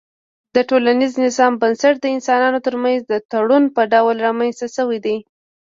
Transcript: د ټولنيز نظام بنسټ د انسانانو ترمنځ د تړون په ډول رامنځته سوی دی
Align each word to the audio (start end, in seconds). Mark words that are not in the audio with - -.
د 0.55 0.57
ټولنيز 0.69 1.11
نظام 1.25 1.53
بنسټ 1.61 1.95
د 1.99 2.05
انسانانو 2.15 2.59
ترمنځ 2.67 2.99
د 3.05 3.13
تړون 3.31 3.63
په 3.75 3.81
ډول 3.93 4.15
رامنځته 4.27 4.67
سوی 4.77 4.99
دی 5.05 5.17